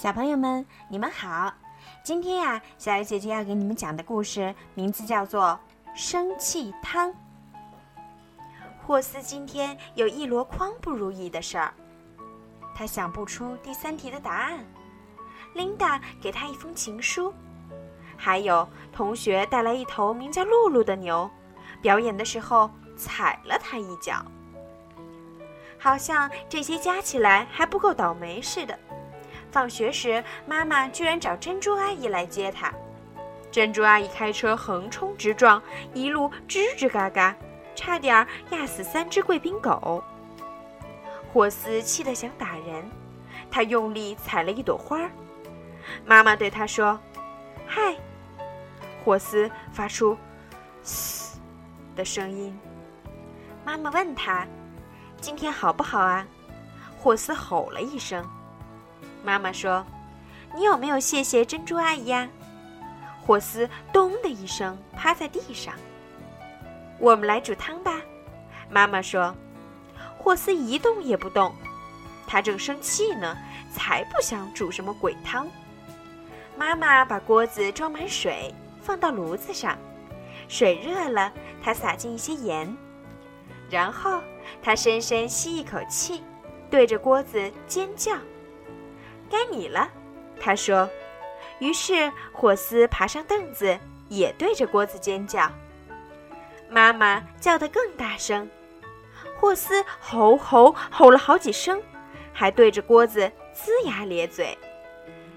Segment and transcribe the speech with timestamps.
[0.00, 1.52] 小朋友们，你们好！
[2.02, 5.60] 今天呀，小鱼姐姐要给你们讲的故事名字叫做
[5.94, 7.10] 《生气汤》。
[8.86, 11.74] 霍斯今天有一箩筐不如意的事儿，
[12.74, 14.64] 他想不出第三题的答案。
[15.52, 17.34] 琳达给他一封情书，
[18.16, 21.30] 还有同学带来一头名叫露露的牛，
[21.82, 24.24] 表演的时候踩了他一脚。
[25.78, 28.78] 好像这些加起来还不够倒霉似的。
[29.50, 32.72] 放学时，妈妈居然找珍珠阿姨来接她。
[33.50, 35.60] 珍珠阿姨开车横冲直撞，
[35.92, 37.34] 一路吱吱嘎嘎，
[37.74, 40.02] 差点压死三只贵宾狗。
[41.32, 42.88] 霍斯气得想打人，
[43.50, 45.00] 他用力踩了一朵花。
[46.04, 46.98] 妈妈对他说
[47.66, 47.96] ：“嗨。”
[49.04, 50.16] 霍斯发出
[50.82, 51.40] “嘶”
[51.96, 52.56] 的声音。
[53.64, 54.46] 妈妈问他
[55.20, 56.26] ：“今天好不好啊？”
[56.98, 58.24] 霍斯吼了一声。
[59.22, 59.84] 妈妈说
[60.54, 62.28] ：“你有没有谢谢珍珠阿姨呀？”
[63.20, 65.74] 霍斯咚的一声趴在地上。
[66.98, 68.00] 我们来煮汤吧，
[68.68, 69.34] 妈妈说。
[70.18, 71.54] 霍斯一动也不动，
[72.26, 73.38] 他正生气呢，
[73.72, 75.48] 才不想煮什么鬼汤。
[76.58, 79.78] 妈妈把锅子装满水，放到炉子上，
[80.46, 81.32] 水热了，
[81.62, 82.76] 她撒进一些盐，
[83.70, 84.20] 然后
[84.62, 86.22] 她深深吸一口气，
[86.68, 88.12] 对着锅子尖叫。
[89.30, 89.88] 该你了，
[90.40, 90.88] 他说。
[91.60, 93.78] 于是霍斯爬上凳子，
[94.08, 95.50] 也对着锅子尖叫。
[96.70, 98.48] 妈妈叫得更大声。
[99.38, 101.80] 霍斯吼吼吼了好几声，
[102.32, 104.56] 还对着锅子龇牙咧嘴。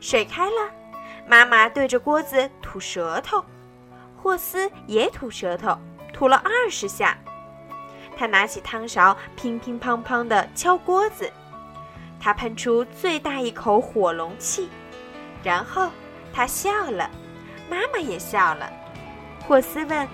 [0.00, 0.70] 水开了，
[1.26, 3.44] 妈妈对着锅子吐舌头，
[4.16, 5.76] 霍斯也吐舌头，
[6.12, 7.16] 吐了二十下。
[8.16, 11.30] 他拿起汤勺，乒乒乓乓地敲锅子。
[12.20, 14.68] 他喷出最大一口火龙气，
[15.42, 15.90] 然后
[16.32, 17.10] 他笑了，
[17.70, 18.70] 妈妈也笑了。
[19.46, 20.08] 霍斯问：“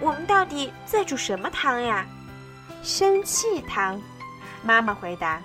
[0.00, 2.06] 我们到底在煮什么汤呀
[2.82, 4.00] ？”“生气汤。”
[4.64, 5.40] 妈妈回答。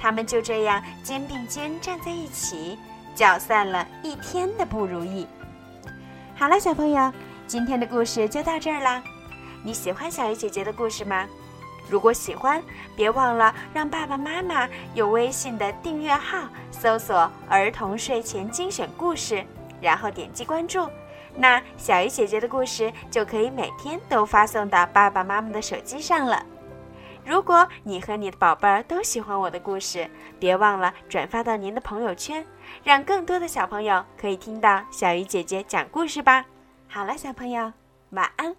[0.00, 2.78] 他们就这样肩并肩站在一起，
[3.14, 5.26] 搅散了一天的不如意。
[6.34, 7.12] 好了，小朋友，
[7.46, 9.02] 今天的故事就到这儿啦。
[9.62, 11.28] 你喜欢小鱼姐姐的故事吗？
[11.88, 12.62] 如果喜欢，
[12.96, 19.44] 别忘了让爸爸妈妈用微信的订阅号搜索“儿童睡前精选故事”，
[19.80, 20.88] 然后点击关注，
[21.36, 26.44] 那小鱼姐姐的故事就可以每天都发送到爸爸妈妈的手机上了。
[27.24, 30.10] 如果你和你的宝贝儿都喜欢我的故事，
[30.40, 32.44] 别忘了转发到您的朋友圈，
[32.82, 36.44] 让更多的小朋友可以听到小鱼姐姐讲故事吧。
[36.88, 37.72] 好了，小朋友，
[38.10, 38.56] 晚安。